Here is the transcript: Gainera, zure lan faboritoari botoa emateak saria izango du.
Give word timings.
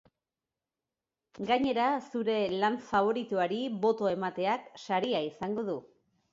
Gainera, 1.51 1.85
zure 2.07 2.39
lan 2.65 2.79
faboritoari 2.89 3.61
botoa 3.87 4.17
emateak 4.19 4.69
saria 4.89 5.25
izango 5.31 5.71
du. 5.73 5.81